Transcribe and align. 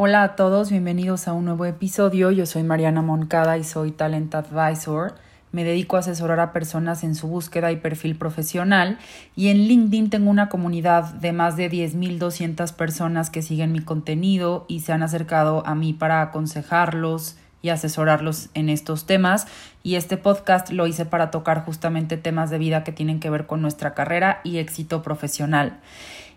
Hola 0.00 0.22
a 0.22 0.36
todos, 0.36 0.70
bienvenidos 0.70 1.26
a 1.26 1.32
un 1.32 1.44
nuevo 1.44 1.64
episodio. 1.64 2.30
Yo 2.30 2.46
soy 2.46 2.62
Mariana 2.62 3.02
Moncada 3.02 3.58
y 3.58 3.64
soy 3.64 3.90
Talent 3.90 4.32
Advisor. 4.32 5.16
Me 5.50 5.64
dedico 5.64 5.96
a 5.96 5.98
asesorar 5.98 6.38
a 6.38 6.52
personas 6.52 7.02
en 7.02 7.16
su 7.16 7.26
búsqueda 7.26 7.72
y 7.72 7.78
perfil 7.78 8.14
profesional 8.14 9.00
y 9.34 9.48
en 9.48 9.66
LinkedIn 9.66 10.08
tengo 10.08 10.30
una 10.30 10.48
comunidad 10.48 11.14
de 11.14 11.32
más 11.32 11.56
de 11.56 11.68
10.200 11.68 12.72
personas 12.74 13.28
que 13.28 13.42
siguen 13.42 13.72
mi 13.72 13.80
contenido 13.80 14.66
y 14.68 14.82
se 14.82 14.92
han 14.92 15.02
acercado 15.02 15.66
a 15.66 15.74
mí 15.74 15.94
para 15.94 16.22
aconsejarlos 16.22 17.36
y 17.60 17.70
asesorarlos 17.70 18.50
en 18.54 18.68
estos 18.68 19.04
temas 19.04 19.48
y 19.82 19.96
este 19.96 20.16
podcast 20.16 20.70
lo 20.70 20.86
hice 20.86 21.06
para 21.06 21.32
tocar 21.32 21.64
justamente 21.64 22.16
temas 22.16 22.50
de 22.50 22.58
vida 22.58 22.84
que 22.84 22.92
tienen 22.92 23.18
que 23.18 23.30
ver 23.30 23.46
con 23.46 23.62
nuestra 23.62 23.94
carrera 23.94 24.42
y 24.44 24.58
éxito 24.58 25.02
profesional. 25.02 25.80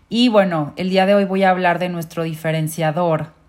Y 0.08 0.30
bueno, 0.30 0.72
el 0.74 0.90
día 0.90 1.06
de 1.06 1.14
hoy 1.14 1.26
voy 1.26 1.44
a 1.44 1.50
hablar 1.50 1.78
de 1.78 1.90
nuestro 1.90 2.24
diferenciador, 2.24 3.40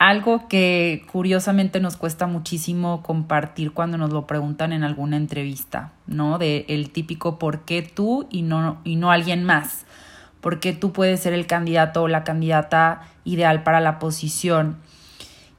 algo 0.00 0.48
que 0.48 1.04
curiosamente 1.12 1.78
nos 1.78 1.98
cuesta 1.98 2.26
muchísimo 2.26 3.02
compartir 3.02 3.72
cuando 3.72 3.98
nos 3.98 4.10
lo 4.10 4.26
preguntan 4.26 4.72
en 4.72 4.82
alguna 4.82 5.18
entrevista, 5.18 5.92
¿no? 6.06 6.38
De 6.38 6.64
el 6.68 6.88
típico 6.88 7.38
¿por 7.38 7.66
qué 7.66 7.82
tú 7.82 8.26
y 8.30 8.40
no, 8.40 8.80
y 8.82 8.96
no 8.96 9.12
alguien 9.12 9.44
más? 9.44 9.84
¿Por 10.40 10.58
qué 10.58 10.72
tú 10.72 10.94
puedes 10.94 11.20
ser 11.20 11.34
el 11.34 11.46
candidato 11.46 12.02
o 12.02 12.08
la 12.08 12.24
candidata 12.24 13.02
ideal 13.26 13.62
para 13.62 13.80
la 13.80 13.98
posición? 13.98 14.78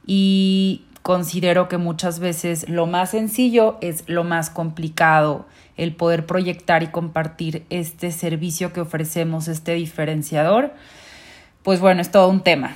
Y 0.04 0.86
considero 1.02 1.68
que 1.68 1.78
muchas 1.78 2.18
veces 2.18 2.68
lo 2.68 2.88
más 2.88 3.10
sencillo 3.10 3.78
es 3.80 4.02
lo 4.08 4.24
más 4.24 4.50
complicado, 4.50 5.46
el 5.76 5.94
poder 5.94 6.26
proyectar 6.26 6.82
y 6.82 6.88
compartir 6.88 7.64
este 7.70 8.10
servicio 8.10 8.72
que 8.72 8.80
ofrecemos, 8.80 9.46
este 9.46 9.74
diferenciador. 9.74 10.72
Pues 11.62 11.78
bueno, 11.78 12.00
es 12.00 12.10
todo 12.10 12.28
un 12.28 12.40
tema. 12.40 12.74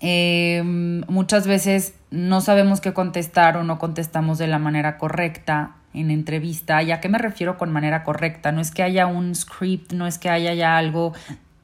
Eh, 0.00 0.62
muchas 0.64 1.46
veces 1.46 1.94
no 2.10 2.40
sabemos 2.40 2.80
qué 2.80 2.92
contestar 2.92 3.56
o 3.56 3.64
no 3.64 3.78
contestamos 3.78 4.38
de 4.38 4.46
la 4.46 4.58
manera 4.58 4.98
correcta 4.98 5.76
en 5.94 6.10
entrevista. 6.10 6.82
¿Y 6.82 6.92
a 6.92 7.00
qué 7.00 7.08
me 7.08 7.18
refiero 7.18 7.58
con 7.58 7.72
manera 7.72 8.04
correcta? 8.04 8.52
No 8.52 8.60
es 8.60 8.70
que 8.70 8.82
haya 8.82 9.06
un 9.06 9.34
script, 9.34 9.92
no 9.92 10.06
es 10.06 10.18
que 10.18 10.28
haya 10.28 10.54
ya 10.54 10.76
algo 10.76 11.14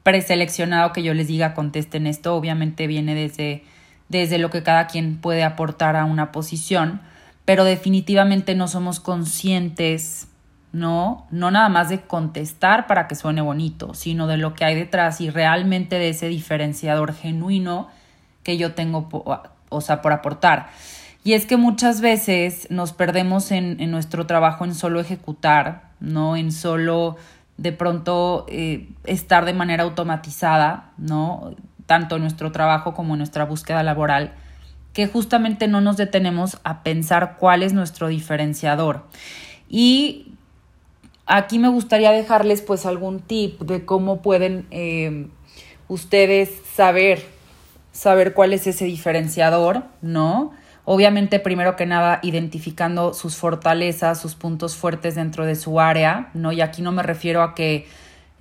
preseleccionado 0.03 0.91
que 0.91 1.03
yo 1.03 1.13
les 1.13 1.27
diga 1.27 1.53
contesten 1.53 2.07
esto. 2.07 2.35
Obviamente 2.35 2.87
viene 2.87 3.15
desde, 3.15 3.63
desde 4.09 4.37
lo 4.37 4.49
que 4.49 4.63
cada 4.63 4.87
quien 4.87 5.17
puede 5.17 5.43
aportar 5.43 5.95
a 5.95 6.05
una 6.05 6.31
posición, 6.31 7.01
pero 7.45 7.63
definitivamente 7.63 8.55
no 8.55 8.67
somos 8.67 8.99
conscientes 8.99 10.27
no, 10.73 11.27
no 11.29 11.51
nada 11.51 11.69
más 11.69 11.89
de 11.89 12.01
contestar 12.01 12.87
para 12.87 13.07
que 13.07 13.13
suene 13.13 13.41
bonito, 13.41 13.93
sino 13.93 14.25
de 14.25 14.37
lo 14.37 14.55
que 14.55 14.65
hay 14.65 14.73
detrás 14.73 15.21
y 15.21 15.29
realmente 15.29 15.99
de 15.99 16.09
ese 16.09 16.27
diferenciador 16.27 17.13
genuino 17.13 17.89
que 18.43 18.57
yo 18.57 18.73
tengo, 18.73 19.07
o 19.69 19.81
sea, 19.81 20.01
por 20.01 20.11
aportar. 20.11 20.69
Y 21.23 21.33
es 21.33 21.45
que 21.45 21.55
muchas 21.55 22.01
veces 22.01 22.67
nos 22.69 22.91
perdemos 22.91 23.51
en, 23.51 23.77
nuestro 23.89 24.27
trabajo 24.27 24.65
en 24.65 24.75
solo 24.75 24.99
ejecutar, 24.99 25.89
¿no? 26.01 26.35
En 26.35 26.51
solo 26.51 27.15
de 27.55 27.71
pronto 27.71 28.45
eh, 28.49 28.89
estar 29.05 29.45
de 29.45 29.53
manera 29.53 29.83
automatizada, 29.83 30.91
¿no? 30.97 31.55
Tanto 31.85 32.17
en 32.17 32.23
nuestro 32.23 32.51
trabajo 32.51 32.93
como 32.93 33.13
en 33.13 33.19
nuestra 33.19 33.45
búsqueda 33.45 33.83
laboral, 33.83 34.33
que 34.91 35.07
justamente 35.07 35.67
no 35.69 35.79
nos 35.79 35.95
detenemos 35.95 36.59
a 36.65 36.83
pensar 36.83 37.37
cuál 37.39 37.63
es 37.63 37.71
nuestro 37.71 38.09
diferenciador. 38.09 39.05
Y 39.69 40.33
aquí 41.25 41.57
me 41.57 41.69
gustaría 41.69 42.11
dejarles 42.11 42.61
pues 42.61 42.85
algún 42.85 43.21
tip 43.21 43.61
de 43.61 43.85
cómo 43.85 44.21
pueden 44.21 44.67
eh, 44.71 45.27
ustedes 45.87 46.51
saber 46.75 47.32
saber 47.93 48.33
cuál 48.33 48.51
es 48.51 48.67
ese 48.67 48.83
diferenciador, 48.83 49.83
¿no? 50.01 50.51
Obviamente, 50.83 51.39
primero 51.39 51.77
que 51.77 51.85
nada, 51.85 52.19
identificando 52.23 53.13
sus 53.13 53.37
fortalezas, 53.37 54.19
sus 54.19 54.35
puntos 54.35 54.75
fuertes 54.75 55.15
dentro 55.15 55.45
de 55.45 55.55
su 55.55 55.79
área, 55.79 56.29
¿no? 56.33 56.51
Y 56.51 56.59
aquí 56.59 56.81
no 56.81 56.91
me 56.91 57.03
refiero 57.03 57.41
a 57.41 57.55
que, 57.55 57.87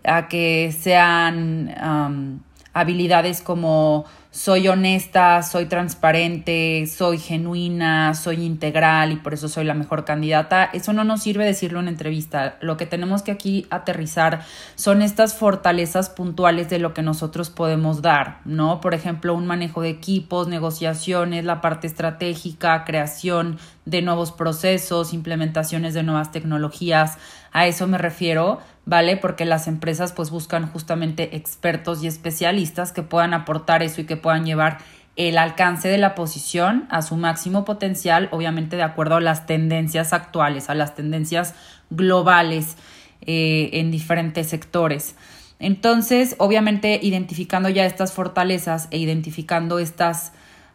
a 0.03 0.27
que 0.27 0.75
sean 0.77 2.43
habilidades 2.73 3.43
como 3.43 4.07
soy 4.33 4.67
honesta, 4.67 5.43
soy 5.43 5.67
transparente, 5.67 6.87
soy 6.87 7.19
genuina, 7.19 8.15
soy 8.15 8.47
integral 8.47 9.13
y 9.13 9.17
por 9.17 9.35
eso 9.35 9.47
soy 9.47 9.65
la 9.65 9.75
mejor 9.75 10.07
candidata. 10.07 10.65
Eso 10.73 10.95
no 10.95 11.05
nos 11.05 11.23
sirve 11.23 11.45
decirlo 11.45 11.81
en 11.81 11.89
entrevista. 11.89 12.57
Lo 12.63 12.79
que 12.79 12.87
tenemos 12.87 13.21
que 13.21 13.31
aquí 13.31 13.67
aterrizar 13.69 14.41
son 14.75 15.03
estas 15.03 15.35
fortalezas 15.35 16.09
puntuales 16.09 16.71
de 16.71 16.79
lo 16.79 16.95
que 16.95 17.03
nosotros 17.03 17.51
podemos 17.51 18.01
dar, 18.01 18.41
¿no? 18.47 18.81
Por 18.81 18.95
ejemplo, 18.95 19.35
un 19.35 19.47
manejo 19.47 19.83
de 19.83 19.91
equipos, 19.91 20.49
negociaciones, 20.49 21.45
la 21.45 21.61
parte 21.61 21.87
estratégica, 21.87 22.87
creación 22.87 23.59
de 23.85 24.01
nuevos 24.01 24.33
procesos, 24.33 25.13
implementaciones 25.13 25.93
de 25.93 26.05
nuevas 26.05 26.33
tecnologías. 26.33 27.19
A 27.53 27.67
eso 27.67 27.87
me 27.87 27.99
refiero 27.99 28.61
¿vale? 28.85 29.17
Porque 29.17 29.45
las 29.45 29.69
empresas 29.69 30.13
pues 30.13 30.31
buscan 30.31 30.71
justamente 30.71 31.37
expertos 31.37 32.03
y 32.03 32.07
especialistas 32.07 32.93
que 32.93 33.03
puedan 33.03 33.35
aportar 33.35 33.83
eso 33.83 34.01
y 34.01 34.05
que 34.05 34.17
puedan 34.23 34.47
llevar 34.47 34.79
el 35.17 35.37
alcance 35.37 35.89
de 35.89 35.99
la 35.99 36.15
posición 36.15 36.87
a 36.91 37.03
su 37.03 37.17
máximo 37.17 37.65
potencial, 37.65 38.29
obviamente 38.31 38.77
de 38.77 38.83
acuerdo 38.83 39.17
a 39.17 39.21
las 39.21 39.47
tendencias 39.47 40.13
actuales, 40.13 40.71
a 40.71 40.75
las 40.75 40.95
tendencias 40.95 41.55
globales 41.91 42.77
eh, 43.21 43.71
en 43.75 43.91
diferentes 43.91 44.49
sectores. 44.49 45.15
Entonces, 45.59 46.35
obviamente, 46.39 46.99
identificando 47.03 47.69
ya 47.69 47.85
estas 47.85 48.13
fortalezas 48.13 48.89
e 48.91 48.99
identificando 48.99 49.79
estas 49.79 50.33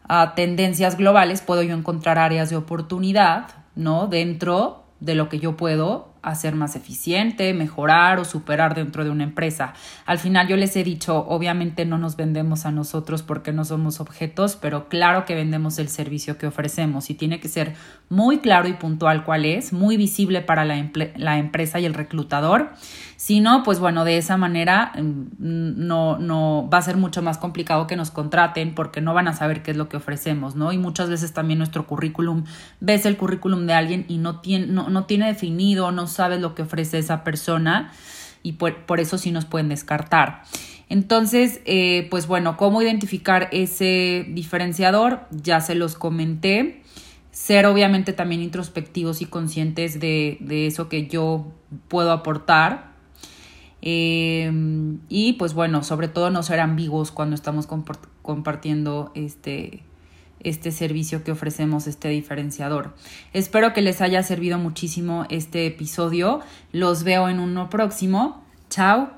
ah, 0.08 0.32
tendencias 0.34 0.96
globales, 0.96 1.42
puedo 1.42 1.62
yo 1.62 1.74
encontrar 1.74 2.18
áreas 2.18 2.48
de 2.48 2.56
oportunidad, 2.56 3.48
¿no? 3.74 4.06
Dentro 4.06 4.84
de 5.00 5.14
lo 5.14 5.28
que 5.28 5.40
yo 5.40 5.56
puedo 5.56 6.07
hacer 6.22 6.54
más 6.54 6.76
eficiente, 6.76 7.54
mejorar 7.54 8.18
o 8.18 8.24
superar 8.24 8.74
dentro 8.74 9.04
de 9.04 9.10
una 9.10 9.24
empresa. 9.24 9.74
Al 10.06 10.18
final 10.18 10.48
yo 10.48 10.56
les 10.56 10.76
he 10.76 10.84
dicho, 10.84 11.26
obviamente 11.28 11.84
no 11.84 11.98
nos 11.98 12.16
vendemos 12.16 12.66
a 12.66 12.70
nosotros 12.70 13.22
porque 13.22 13.52
no 13.52 13.64
somos 13.64 14.00
objetos, 14.00 14.56
pero 14.56 14.88
claro 14.88 15.24
que 15.24 15.34
vendemos 15.34 15.78
el 15.78 15.88
servicio 15.88 16.38
que 16.38 16.46
ofrecemos 16.46 17.10
y 17.10 17.14
tiene 17.14 17.40
que 17.40 17.48
ser 17.48 17.74
muy 18.08 18.38
claro 18.38 18.68
y 18.68 18.74
puntual 18.74 19.24
cuál 19.24 19.44
es, 19.44 19.72
muy 19.72 19.96
visible 19.96 20.40
para 20.40 20.64
la, 20.64 20.90
la 21.16 21.38
empresa 21.38 21.78
y 21.80 21.84
el 21.84 21.94
reclutador. 21.94 22.70
Si 23.16 23.40
no, 23.40 23.64
pues 23.64 23.80
bueno, 23.80 24.04
de 24.04 24.16
esa 24.16 24.36
manera 24.36 24.92
mm, 24.96 25.32
no, 25.38 26.18
no 26.18 26.68
va 26.72 26.78
a 26.78 26.82
ser 26.82 26.96
mucho 26.96 27.20
más 27.20 27.36
complicado 27.36 27.86
que 27.86 27.96
nos 27.96 28.10
contraten 28.10 28.74
porque 28.74 29.00
no 29.00 29.12
van 29.12 29.26
a 29.26 29.32
saber 29.32 29.62
qué 29.62 29.72
es 29.72 29.76
lo 29.76 29.88
que 29.88 29.96
ofrecemos, 29.96 30.54
¿no? 30.54 30.72
Y 30.72 30.78
muchas 30.78 31.10
veces 31.10 31.32
también 31.32 31.58
nuestro 31.58 31.86
currículum, 31.86 32.44
ves 32.80 33.06
el 33.06 33.16
currículum 33.16 33.66
de 33.66 33.74
alguien 33.74 34.04
y 34.08 34.18
no 34.18 34.40
tiene, 34.40 34.66
no, 34.66 34.88
no 34.88 35.04
tiene 35.04 35.26
definido, 35.26 35.90
no 35.90 36.06
sabes 36.08 36.40
lo 36.40 36.54
que 36.54 36.62
ofrece 36.62 36.98
esa 36.98 37.22
persona 37.24 37.92
y 38.42 38.52
por, 38.52 39.00
eso 39.00 39.18
sí 39.18 39.30
nos 39.30 39.44
pueden 39.44 39.68
descartar. 39.68 40.42
Entonces, 40.88 41.60
eh, 41.64 42.06
pues 42.10 42.26
bueno, 42.26 42.56
¿cómo 42.56 42.80
identificar 42.80 43.48
ese 43.52 44.26
diferenciador? 44.30 45.20
Ya 45.30 45.60
se 45.60 45.74
los 45.74 45.94
comenté. 45.96 46.82
Ser 47.30 47.66
obviamente 47.66 48.12
también 48.12 48.42
introspectivos 48.42 49.20
y 49.20 49.26
conscientes 49.26 50.00
de, 50.00 50.38
eso 50.66 50.88
que 50.88 51.06
yo 51.06 51.52
puedo 51.88 52.10
aportar. 52.10 52.92
Eh, 53.82 54.50
y 55.08 55.34
pues 55.34 55.54
bueno, 55.54 55.84
sobre 55.84 56.08
todo 56.08 56.30
no 56.30 56.42
ser 56.42 56.60
ambiguos 56.60 57.12
cuando 57.12 57.34
estamos 57.34 57.68
compartiendo 58.22 59.12
este, 59.14 59.84
este 60.40 60.70
servicio 60.70 61.24
que 61.24 61.32
ofrecemos, 61.32 61.86
este 61.86 62.08
diferenciador. 62.08 62.94
Espero 63.32 63.72
que 63.72 63.82
les 63.82 64.00
haya 64.00 64.22
servido 64.22 64.58
muchísimo 64.58 65.26
este 65.30 65.66
episodio. 65.66 66.40
Los 66.72 67.04
veo 67.04 67.28
en 67.28 67.40
uno 67.40 67.70
próximo. 67.70 68.44
Chao. 68.70 69.17